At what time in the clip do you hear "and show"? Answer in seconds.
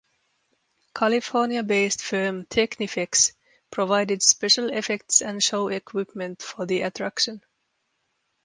5.21-5.67